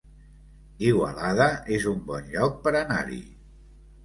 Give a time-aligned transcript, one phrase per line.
[0.87, 1.47] Igualada
[1.77, 3.21] es un bon lloc per anar-hi